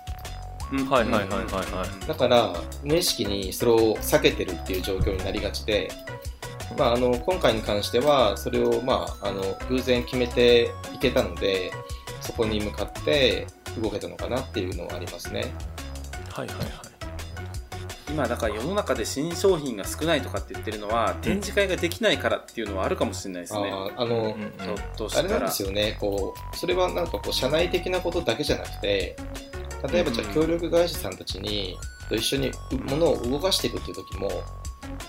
[0.88, 2.06] はいはいはいはいはい。
[2.06, 2.54] だから
[2.84, 5.90] 無意識にそれを避けてるっていう状況になりがちで、
[6.78, 11.72] まあ、あの今回に関してはそれを、まあ、あの偶然決めていけたので
[12.20, 13.46] そこに向かって
[13.82, 15.52] 動けたのかなっていうのはありますね。
[16.32, 16.90] はいはいはい。
[18.10, 23.72] 今だから世の中で新商品が少ないとかって言ってるのは、展示会ができないからっていうのはあるかもしれないですね。
[23.96, 25.28] あの、うんちょっとしたら。
[25.28, 25.96] あれなんですよね。
[26.00, 29.16] こうそれはなんかこう社内的なことだけじゃなくて
[29.88, 31.76] 例えばじゃあうん協力会社さんたちに
[32.08, 32.50] と一緒に
[32.88, 34.30] 物を動かしていくっていう時も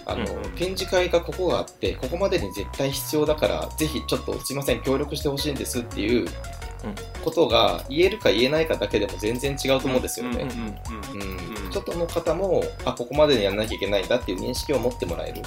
[0.06, 6.28] あの、うん展示会がここがあってここまでに絶対必要だからぜひちょっとすいません協力してほしいんですっていう
[7.24, 10.42] ことが言えるか言えないかだけでも全然違うと思うんですよね。
[10.42, 15.40] うんうんうんうん外の方もあここまでにやらなきゃいけないんだっていう認識を持ってもらえる。
[15.40, 15.42] っ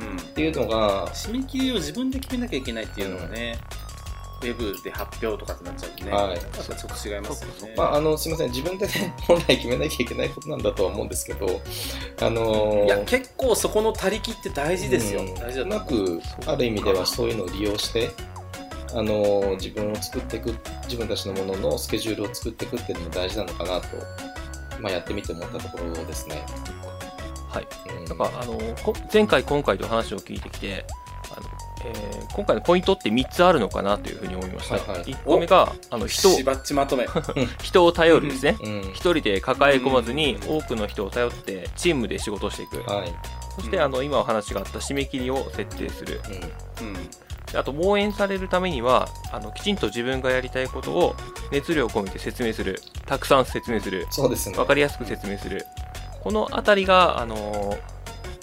[0.00, 0.16] うんうん。
[0.16, 3.58] ていうのが締め切りを自分で決めなきゃいけないっていうのがね、
[4.42, 7.74] ウェブで発表とかってなっちゃうとね、はいやっぱちょっと違いますよね。
[7.76, 11.60] まあ、あのすみません、自分でね、 本来決めなきゃいけないことなんだとは思うんですけど、
[12.20, 15.20] あのーいや、結構そこの他力って大事ですよ。
[15.20, 15.80] うん大事だとうま。
[15.80, 18.10] く、ある意味ではそういうのを利用して、
[18.92, 23.88] あのー自分を作っていく、自分たちのもののスケジュールを作っていくっていうのも大事なのかなと、
[24.80, 26.44] まあ、やってみて思ったところですね。
[27.48, 27.66] はい
[28.00, 30.84] うんなんかあのこ前回今回と話を聞いてきて
[31.36, 31.48] あの、
[31.84, 35.02] えー今回のポイントって3つあるのかなというふうに思いました、はいはい。
[35.04, 37.06] 1個目があの人をしばっちまとめ。
[37.62, 38.80] 人を頼るですね、うん。
[38.92, 43.14] 一人で抱え込まずに多くの人を頼ってチームで仕事をしていく、はい。
[43.54, 46.20] そしてあの今お話があった締め切りを設定する。
[47.56, 51.14] あと応援されるためにはあのきちんと自分がやりたいことを
[51.52, 52.80] 熱量を込めて説明する。
[53.06, 54.08] たくさん説明する。
[54.10, 54.56] そうですね。
[54.56, 55.64] 分かりやすく説明する。
[56.20, 57.93] このあたりが、あのー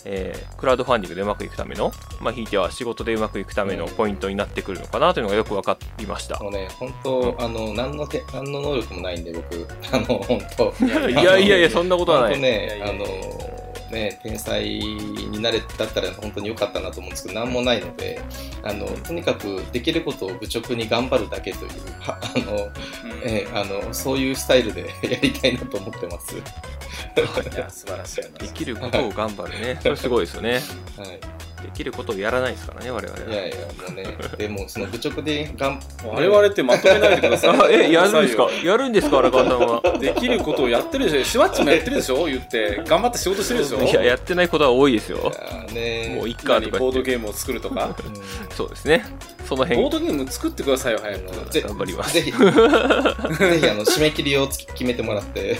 [0.05, 6.43] えークラウドファンディングでうまくいくための、まあ、ひいては仕事でうまくいくためのポイントになってくるのかなというのがよく分かりましたあ。
[6.43, 10.73] のね、本当、あの、何のて、何の能力もないんで、僕、あの、本当。
[11.09, 12.33] いやいやいやそんなことはない。
[12.33, 13.60] 本当ねあの
[13.91, 18.21] ね天才になれだったら本当に良かったなと思うんですけど何もないので
[18.63, 22.71] あのとにかくできることを愚直に頑張るだけというはあの、うん
[23.23, 26.35] えーあのそういうスタイルで やりたいなと思ってます。
[26.35, 26.39] い
[27.57, 28.27] や、素晴らしいな。
[28.39, 29.79] できることを頑張るね。
[29.81, 30.61] それすごいですよね。
[30.97, 33.29] はいできることをやらないですからね我々は。
[33.29, 34.05] いやいや、もうね、
[34.37, 37.49] でもその愚直でがん、我々ってまとめないでください。
[37.51, 38.47] あ えやるんですか？
[38.63, 39.81] やるんですか荒川さんは？
[39.99, 41.23] できることをやってるでしょ。
[41.23, 42.25] シュワッチもやってるでしょ。
[42.25, 43.81] 言って頑張って仕事してるでしょ。
[43.81, 45.17] いややってないことは多いですよ。
[45.19, 47.85] いやねもういっかボードゲームを作るとか。
[47.87, 49.05] うそうですね。
[49.47, 49.81] その辺。
[49.81, 51.67] ボードゲーム作ってくださいよ早く。
[51.67, 52.13] 頑張ります。
[52.13, 55.57] ぜひ、ぜひあの締め切りを決めてもらって、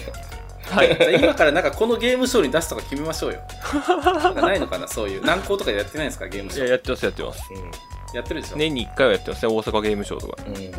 [0.72, 1.20] はい。
[1.22, 3.42] 今からなんかこのゲームショーに出すとか決めましょうよ。
[4.24, 5.26] なんかないのかなそういう。
[5.26, 6.64] 難航とかやってないんですかゲームショー。
[6.64, 7.42] いややってますやってます。
[8.14, 10.44] やってるでしょ、年に1回はやってますね大阪ゲームショーとか。
[10.46, 10.56] うん。
[10.56, 10.72] うん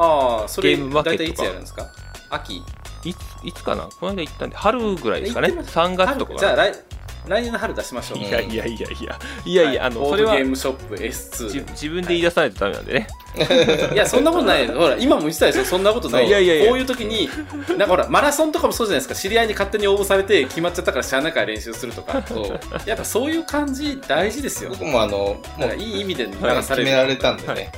[0.00, 1.90] ああそれ大体いつやるんですか？
[2.30, 2.62] 秋。
[3.04, 3.82] いついつかな？
[3.84, 5.48] この間行ったんで春ぐらいですかね。
[5.48, 6.32] 行ってま3月とか。
[6.34, 6.72] 春じゃあ来
[7.26, 9.18] 来年の春出しましょういやいやいやいや。
[9.44, 13.08] いやいや、あのボードそれはゲームショップじ S2 自分で言い出さないとダメなんでね、
[13.92, 14.66] いやそんなことない。
[14.72, 15.64] ほら今も言ってたでしょ。
[15.64, 16.26] そんなことない。
[16.26, 16.66] いやいやいや。
[16.66, 17.28] こういう時に
[17.68, 19.14] なんかほらマラソンとかもそうじゃないですか。
[19.14, 22.22] 知り合いに勝手に応募されて決まっちゃったからしゃあないから練習するとか。
[22.26, 22.60] そう。
[22.86, 26.90] やっぱそういう感じ大事ですよ僕もあの、もうなんかいい意味で流決される。
[26.90, 27.70] められたんでね、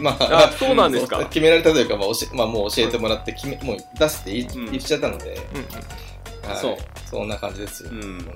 [0.00, 1.18] まあ、あそうなんですか。
[1.30, 4.70] 決められたというか、まあ教えまあ、もう教えてもらって決め、もう出すって言い,、うん。
[4.72, 6.50] 言っちゃったので、うん。
[6.50, 6.60] はい。
[6.60, 6.76] そう
[7.12, 7.90] そんな感じですよ。
[7.92, 8.18] うん。
[8.24, 8.34] 本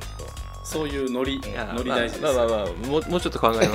[0.63, 2.23] そういうノリノリ大事です。
[2.23, 3.71] まあまあまあまあもうもうちょっと考えます。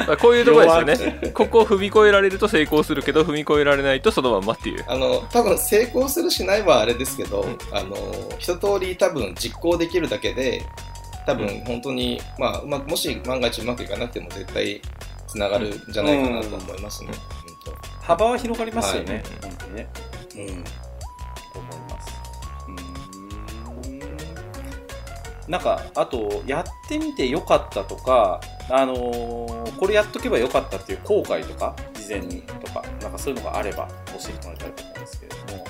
[0.08, 1.30] まあこういうところですよね。
[1.34, 7.58] ここを踏み越えられると成功するけど踏み越えられないとそのまんまっていう当あの多分成功するしないはあれですけど、うん。
[7.70, 7.96] あの
[8.38, 10.64] 一通り多分実行できるだけで
[11.26, 14.80] 多分本当に、まあうまくもし万が一うまくいかなくても絶対
[15.26, 17.10] つながるんじゃないかなと思いますね。
[18.00, 19.22] 幅は広がりますよね、はい。
[19.42, 19.88] 本当にね。
[20.36, 20.87] うん
[25.48, 35.64] なんかあとやってみてよかったとかあのーこれやっとけばよかったっていう後悔とか事前にとかなんかそういうのがあれば教えてもらいたいと思うんですけれども。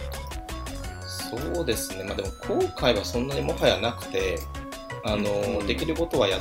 [1.28, 4.38] そうですね、まあ、でも後悔はそんなにもはやなくて、
[5.04, 6.38] あのうんできることはや,、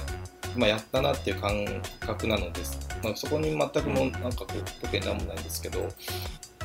[0.55, 1.65] まあ、やったなっていう感
[1.99, 5.89] 覚なのです、まあ、そこに全くもなんかこう特になんもないんですけど、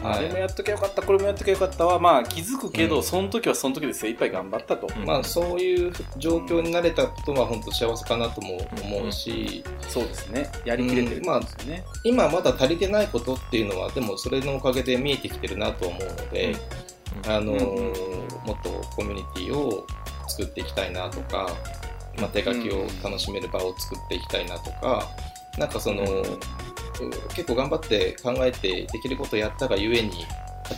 [0.02, 0.18] はい。
[0.18, 3.02] あれもやっとけばよかったこれもやっとけばよかったはまあ気づくけど、うん。
[3.02, 5.04] その時はその時で精一杯頑張ったと、うん。
[5.04, 10.50] まあ、そういう状況になれたことは本当幸せかなとも思うし、そうですね。
[10.64, 16.54] やりきれてるんですよね、今まだ足りてないことっていうのはでもそれのおかげで見えてきてるなと思うので、
[17.26, 17.92] あのうんうん
[18.46, 19.86] もっとコミュニティを
[20.28, 21.48] 作っていきたいなとか、
[22.18, 25.08] まあ、手書きを楽しめる場を作っていきたいなとか、
[25.58, 26.02] なんかその、
[27.34, 30.26] 結構頑張って考えてできることをやったがゆえに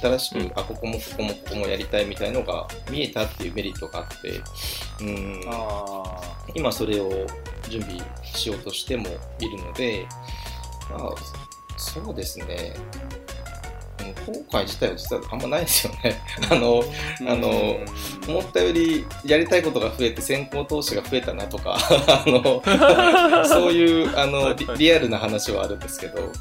[0.01, 0.53] 新しく、うん。
[0.55, 4.41] あここもここもここもやりたいみたいのが見えたっていうメリットがあって、
[5.01, 6.21] うん、あ
[6.55, 7.27] 今それを
[7.69, 9.07] 準備しようとしても
[9.39, 10.07] いるので、
[10.91, 11.15] まあ、
[11.77, 12.75] そうですね。
[14.01, 16.21] うん後悔自体は実はあんまないですよね。
[16.51, 17.49] あの、ーあの
[18.29, 18.37] うん。
[18.37, 21.77] 思ったよりやりたいことが増えて先行投資が増えたなとか
[22.09, 22.63] あの
[23.45, 26.33] そういうあのリリアルな話はあるんですけど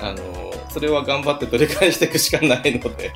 [0.00, 3.12] あのそれは頑張って取り返していくしかないので。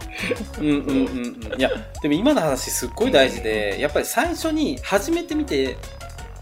[0.58, 1.58] うんうんうんうん。
[1.58, 1.70] いや
[2.02, 5.76] でも今の話すっごい大事でやっぱり最初に始めてみて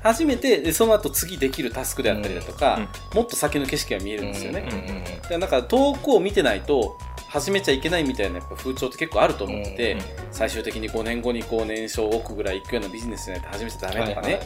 [0.02, 6.96] 初めてでその後次できるタスクであったりだとか、もっと先の景色が見えるんですよね、うんうんうんだからなんか遠くを見てないと
[7.28, 14.40] 始めちゃいけないみたいなやっぱ風潮って結構あると思ってて、うん最終的に5年後にこう年商億ぐらいいくようなビジネスじゃないと始めちゃダメとかね、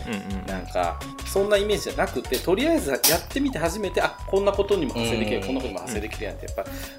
[0.47, 6.55] なんかそんなイメージじゃなくてとりあえずやってみて初めてあこんなことにも派生できる、うんこんなことにも派生できるやんってやっ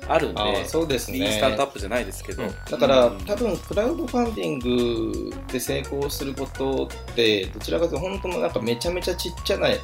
[0.08, 1.18] ぱあるんで、あそうですね。
[1.18, 3.26] いいスタートアップじゃないですけど、うんだから、うん。
[3.26, 9.76] 多分クラウドファンディングで成功することってどちらかというと本当のなんかめちゃめちゃちっちゃなこ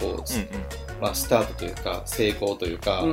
[0.00, 3.04] う、うんうんまあ、スタートというか成功というか、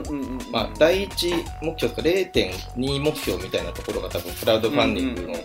[0.78, 5.36] 第一目標とか0.2目標みたいなところが多分クラウドファンディングの、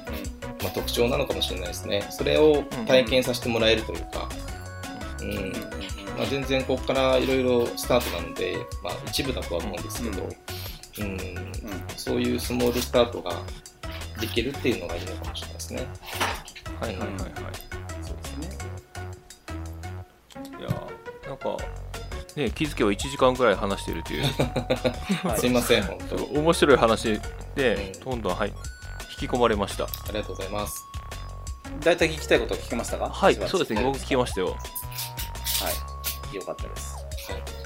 [0.75, 2.07] 特徴なのかもしれないですね。
[2.11, 4.29] それを体験させてもらえるというか、
[5.21, 5.53] うん。
[6.17, 11.43] まあ、全然ここからいろいろスタートなので、まあ、一部だとは思うんですけど、うん
[11.97, 13.33] そういうスモールスタートが
[14.21, 15.87] できるっていうのがいいのかもしれないですね。
[16.81, 17.23] はいはいはいはい。
[18.03, 18.49] そうですね。
[20.59, 21.57] いやーなんか
[22.37, 24.25] ね気づけば1時間ぐらい話してるという。
[25.29, 26.39] は いすいません、本当に。
[26.39, 27.21] 面白い話
[27.55, 28.11] でうん。
[28.11, 28.53] どんどんはい
[29.21, 29.85] 引き込まれました。
[29.85, 30.85] ありがとうございます。
[31.81, 33.09] 大体聞きたいことは聞けましたか？
[33.09, 34.49] はいそうですね僕聞きましたよ。
[34.49, 34.55] は
[36.33, 36.35] い。
[36.37, 36.95] よかったです。
[37.31, 37.62] はい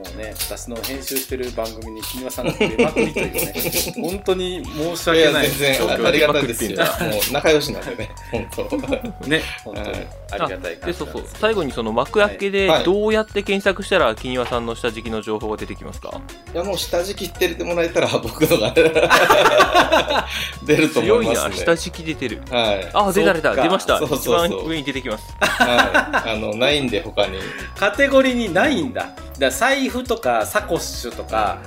[0.00, 3.52] もうね、私の編集してる番組に木庭さんが出まくりというね、
[4.00, 6.78] 本当に申し訳ない全然ありがたいですよ。
[6.78, 8.62] もう仲良しなんでね、本当。
[9.28, 9.88] ね、本当に
[10.30, 11.24] ありがたいで、そうそう。
[11.34, 16.18] 最後にその幕開けでどうやって検索したら木庭さんの下敷きの情報が出てきますか？
[16.54, 18.70] いや、もう下敷きって言ってもらえたら 僕のが
[20.64, 21.50] 出ると思います、ね。
[21.50, 22.40] 強いな、下敷き出てる。
[22.50, 22.88] はい。
[22.94, 23.98] あ、出た出た、出ました。
[23.98, 25.24] そうそうそう一番上に出てきます。
[25.40, 26.30] はい。
[26.32, 27.38] あの、ないんで他に。
[27.76, 29.10] カテゴリーにないんだ。
[29.40, 31.58] だ財布とかサコッシュとか、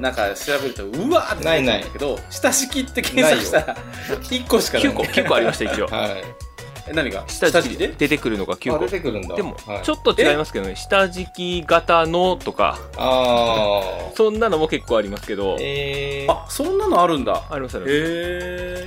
[0.00, 1.84] なんか調べるとうわーってないない。
[1.84, 4.88] けど下敷きって検索したら1個しかない。
[4.88, 5.86] 9個9個ありました一応。
[5.94, 6.24] はい。
[6.94, 7.24] 何が？
[7.28, 8.84] 下敷きで出てくるのが9個。
[8.84, 9.36] 出てくるんだ。
[9.36, 12.78] でも、ちょっと違いますけどね下敷き型のとか。
[12.96, 15.56] ああそんなのも結構ありますけど。
[15.60, 17.42] えー、あそんなのあるんだ。
[17.50, 17.94] ありますあります。
[17.94, 18.00] へ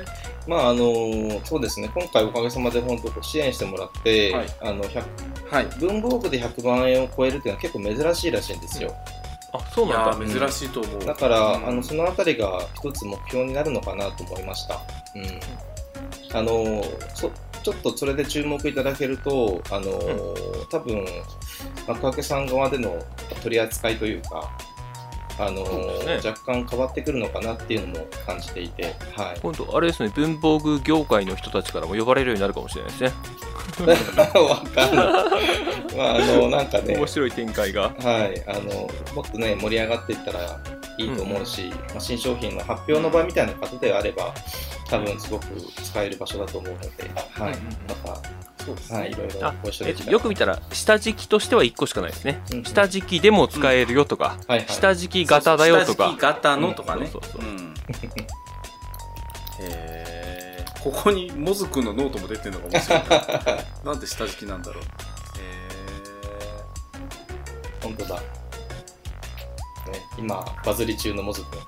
[0.04, 1.90] えまああのー、そうですね。
[1.94, 4.84] 今回おかげさまで本当支援してもらって、はい、あの
[5.50, 8.96] はい、文房具で100万円を超えるっていうのは結構珍しいらしいんですよ。
[9.54, 10.26] あそうなんだ。
[10.26, 11.06] 珍しいと思う。
[11.06, 14.82] だから、うん、あのそのあたりが一つ目標になるのかなと思いました。
[15.16, 15.20] う
[16.34, 17.32] ん、あのそ
[17.64, 21.06] ちょっとそれで注目いただけると、あの、うん、多分
[21.88, 22.98] 幕開けさん側での
[23.44, 24.52] 取り扱いというか、
[25.39, 33.12] あのーね、若干変わってくるのかなっていうのも感じていて、はい、今度、あれですね、文房具業界の人たちからも呼ばれるようになるかもしれないですね。
[34.36, 35.98] わかんない。
[35.98, 37.94] まあ、あの、なんかね、面白い展開が。
[38.00, 40.60] はい、あの、もっとね、盛り上がっていったら
[41.06, 44.34] いいと思うし、うん、まあ、新商品の発表の場みたいな方であれば、
[44.90, 45.46] 多分すごく
[45.84, 46.88] 使える場所だと思うので、
[47.34, 48.16] はい、また、
[48.64, 52.42] そうですね、はい、いろいろご一緒でよく見たら、下敷きとしては1個しかないですね。
[52.54, 56.06] うん、下敷きでも使えるよとか、うんはいはい、下敷き型だよとか。
[56.06, 57.08] 下敷き型のとかね。
[57.08, 57.52] そうそうそう。
[59.64, 63.58] へここにモズくんのノートも出てるのが面白いな。
[63.92, 64.84] なんで下敷きなんだろう。
[64.84, 64.88] へ
[67.84, 68.41] 本当だ。
[69.89, 71.60] ね、今、バズり中のモズくん。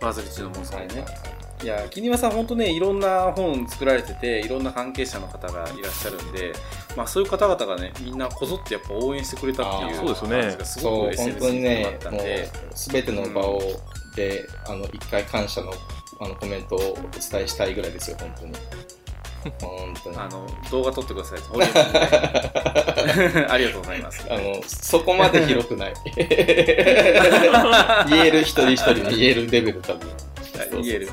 [0.00, 1.00] バズり中のモズくんね。
[1.00, 1.34] はい
[1.64, 6.52] いや、木庭さん、本当ね、いろんな本作られてて、いろんな関係者の方がいらっしゃるんで、
[6.94, 10.64] まあ、そういう方々がね、みんなこぞってやっぱ応援してくれたっていうそうですね。
[10.64, 13.62] すごく SNS にあったんで、すべ、ての場を、
[14.14, 15.72] で、あの、一回感謝の
[16.20, 18.52] あのコメントをお伝えしたいぐらいですよ、本当に。
[19.60, 20.16] 本当に。
[20.16, 21.38] あの、動画撮ってください。
[23.48, 24.26] ありがとうございます。
[24.30, 25.94] あの、そこまで広くない。
[28.08, 30.08] 言える一人一人言えるレベル多分。
[30.82, 31.08] 言える。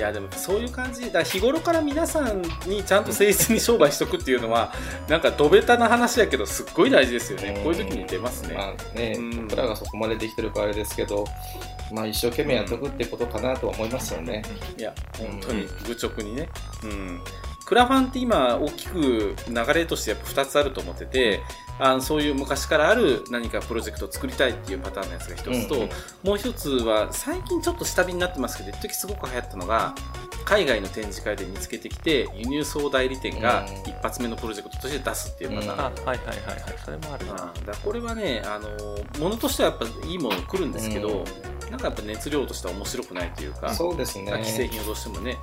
[0.00, 1.12] いやでもそういう感じ。
[1.12, 4.72] だ日頃から皆さんにちゃんと誠実に商売しとくっていうのは
[5.08, 11.26] なんかどべたな話やけどすっごい大事ですよね、こういう時に出ますね,、まあね、うん、僕らがそこまでできてるからあれですけど
[11.92, 14.40] まあ一生懸命やっとくってことかなとは思いますよね、
[14.78, 16.48] いや本当に愚直にね。
[16.82, 17.20] うん。
[17.66, 21.40] クラファンって今大きく流れとしてやっぱ2つあると思ってて
[21.80, 25.88] あのそういう昔からある何かプロジェクトを作りたいっていうパターンのやつが一つと、うんうん、
[26.24, 29.94] もう一つは最近ちょっと下火になってますけど一時すごく流行ったのが
[30.44, 37.34] 海外の展示会で見つけてきて輸入総代理店が一発目のプロジェクトとして出すっていうパターン、うん、はいはいはいはいそれもあるな
[37.66, 38.68] だこれはねあの
[39.22, 44.32] ものとしてはやっぱいいもの来るんですけど、うん、なんかやっぱ熱量としては面白くないというかそうですね。
[44.44, 45.38] 既製品をどうしてもね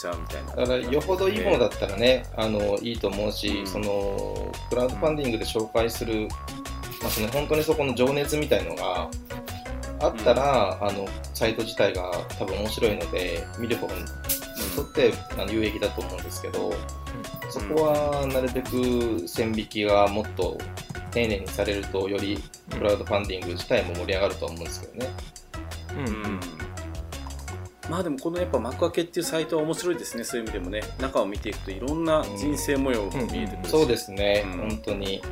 [0.00, 0.56] ちゃうみたいな。
[0.56, 6.28] だからよほどいいものだったらね、あのいいと思うし、うん、そのクラウドファンディングで紹介する、
[7.02, 9.10] まあ、その本当にそこの情熱みたいのが
[10.00, 13.92] あったら、うん、あのサイト自体が多分面白いので見る方に
[14.74, 16.72] とってあの有益だと思うんですけど、
[17.50, 20.56] そこはなるべく線引きがもっと
[21.10, 22.38] 丁寧にされるとより
[22.70, 25.10] クラウドファンディング自体も盛り上がると思うんですけどね。
[25.96, 26.40] うん、うん
[27.88, 30.24] まあでもこのやっぱ幕開けっていうサイトは面白いですね。
[30.24, 30.82] そういう意味でもね。
[31.00, 33.56] 中を見ていくといろんな人生模様が見えてくるし、うん。
[33.56, 35.22] うん、そうですね、うん、本当に、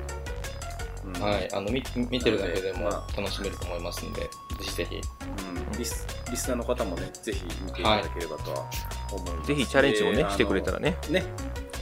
[1.20, 4.28] はい、あの見見てるだけでも楽しめると思いますので、ぜ
[4.60, 8.70] ひぜひ、うん、リスリスナーの方もねぜひ見ていただければとは
[9.12, 10.96] 思います、はい、ぜひチャレンジをねしてくれたらね。
[11.10, 11.24] ね。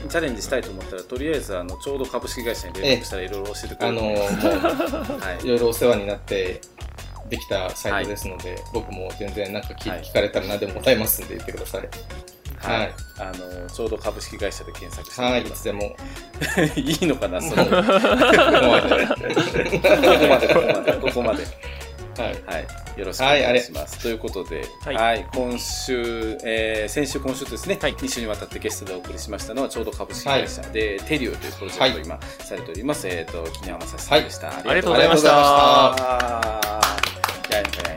[0.09, 6.61] チャレンジしたいと思ったらとりあえずあのちょうど株式会社に連絡したらいろいろ教えてくれる、あのー、 はい、いろいろお世話になって
[7.29, 11.89] できたサイトですので、はい、僕も全然なんか聞,、聞かれたら何でも答えますんで言ってください。
[12.59, 15.51] はい、あのちょうど株式会社で検索してはい、い。
[15.51, 15.95] つでも
[16.75, 17.65] いいのかな、その。
[17.69, 17.77] ここ
[20.27, 21.43] まで、ここまで。
[22.17, 23.95] はい、はい、よろしくお願いします。
[23.95, 36.86] はい、ということで、はい、はい、今週、えー、先週、今週ですね、はい、2週にわたってゲストでお送りしましたのは、ちょうど株式会社で、テリオというプロジェクトを今、されております、えっ、ー、と、木山正さんでした、ありがとうございました。
[37.49, 37.96] や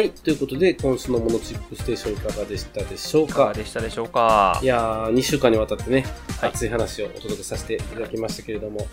[0.00, 0.12] はい。
[0.12, 3.38] ということで、今週のモノチップステーションいかがでしたでしょういか？
[3.40, 4.58] がかでしたでしょうか？
[4.62, 6.06] いやー、2週間にわたってね、
[6.40, 6.50] はい。
[6.52, 8.88] 熱い話をお届けさせていただきましたけれども、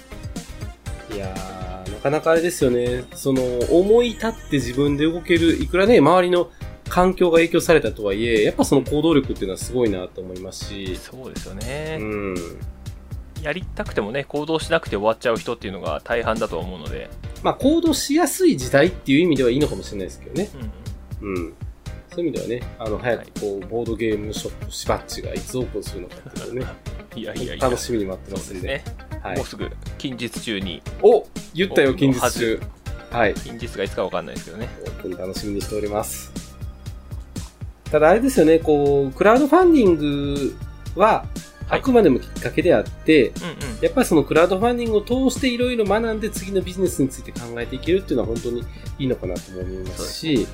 [1.14, 3.42] いやー、なかなかあれですよね、その、
[3.72, 6.52] 思い立って自分で動ける、いくらね、周りの
[6.90, 12.36] 環境が影響されたとはいえ、やっぱその行動力っていうのはすごいなと思いますし、そうですようね、ん。
[13.42, 17.10] やりたくてもね行動しなくて終わっちゃう人っていうのが大半だと思うので、
[17.44, 20.50] まあ、行動しやすい時代っていう意味ではいいのかもしれないですけどね。
[20.54, 20.72] うん
[21.22, 21.54] うん。
[22.10, 26.74] そういう意味ではね、あの、早くこう、ボードゲームショップ、しばっちがいつオープンするのかっていうのをね、
[27.16, 28.68] いやいやいや楽しみに待ってますんで。
[28.68, 29.46] ですね、はいもう。
[29.46, 32.60] すぐ近日中にお言ったよ、近日は中。
[33.12, 33.34] はい。
[33.36, 36.32] 近日がいつかわかんないですけどねオープン楽しみにしております。
[37.92, 40.56] ただあれですよね、こう、クラウドファンディング
[40.96, 48.64] は、はいあくまでもきっかけであって、うんうんやっぱりそのクラウドファンディングを通していろいろ学んで次のビジネスについて考えていけるっていうのは本当に
[48.98, 50.48] いいのかなと思いますし、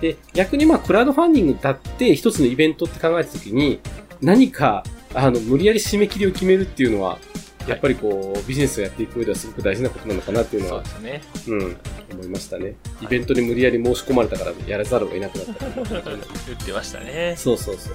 [0.00, 3.80] で、逆にまあクラウドファンディングだって一つのイベントって考えたときに、
[4.20, 4.84] 何か、
[5.14, 7.18] あの、無理やり締め切りを決めるっていうのは、
[7.66, 11.76] やっぱりこう、ビジネスをやっていく上ではすごく大事なことなのかなっていうのはそうねうん、
[12.12, 12.74] 思いましたね。
[13.00, 15.64] イベントに無理やり申し込まれたからやらざるを得なくなった。
[16.46, 17.94] 言ってましたねそうそうそう。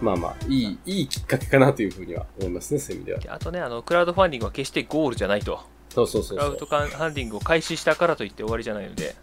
[0.00, 3.20] まあまあ、いい、いいきっかけかなというふうには思いますね、そういう意味では。
[3.20, 6.66] であとねあのクラウドファンディングは決してゴールじゃないとそうそうそうクラウド。
[6.66, 9.14] ファンディングを開始したからといって終わりじゃないので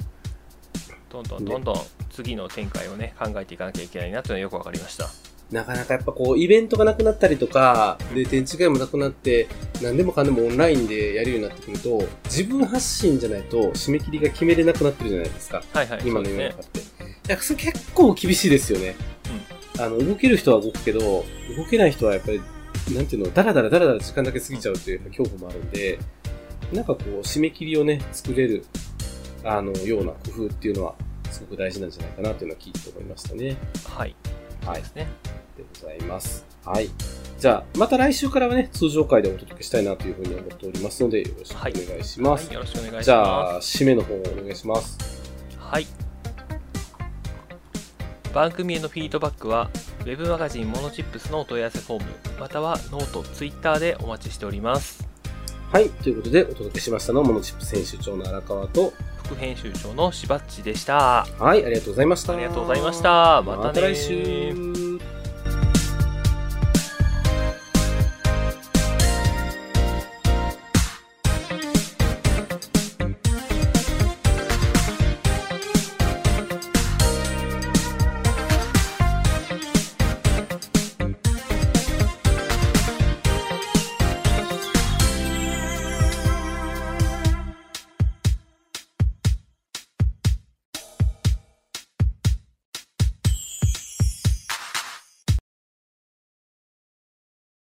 [1.10, 1.76] どんどんどんどん
[2.10, 5.10] 次の展開をね考えていかなきゃいけないなというのはよくわかりました
[5.52, 9.48] なかなかやっぱこう、イベントがなくなったりとか、で、展示会もなくなって、
[9.82, 15.64] 何でもかんでもオンラインでやるようになってくると、自分発信じゃないと締め切りが決めれなくなってるじゃないですか。
[15.74, 16.80] はいはい今の世の中って。
[16.80, 16.84] い
[17.28, 18.96] や、それ結構厳しいですよね。
[19.80, 21.26] あの、動ける人は動くけど、動
[21.68, 22.42] けない人はやっぱり、
[22.94, 25.98] なんていうの、だらだらだらだら時間だけ過ぎちゃうっていう恐怖もあるんで、
[26.72, 28.66] なんかこう、締め切りをね、作れる、
[29.44, 30.96] あの、ような工夫っていうのは、
[31.32, 33.58] すごく大事なんじゃないかなというのは聞いて思いましたね。
[33.86, 34.16] はい
[34.66, 34.86] はいで。
[34.86, 35.08] すね
[35.58, 36.46] でございます。
[36.66, 36.90] はい。
[37.38, 42.48] じゃあ、また来週からはね、通常回でお届けしたいなというふうに思っておりますので、よろしくお願いします。
[42.48, 44.98] はいよろしくお願いしますじゃあ、締めの方をお願いします。
[45.58, 45.88] はい。
[48.34, 49.70] 番組へのフィードバックは、
[50.02, 52.10] ウェブマガジンモノチップスのお問い合わせフォーム、
[52.40, 55.09] またはノート、ツイッターでお待ちしております。
[55.72, 55.90] はい。
[55.90, 58.92] ということで、お届けしましたのは、モノチップ編集長の荒川と、
[59.24, 61.28] 副編集長のしばっちでした。
[61.38, 62.34] はい、ありがとうございました。
[62.34, 63.44] ありがとうございました。
[63.44, 65.09] またねまた来週。